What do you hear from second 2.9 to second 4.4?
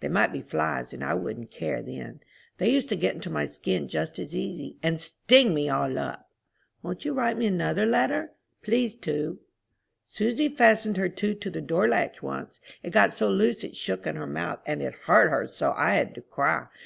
to get into my skin just as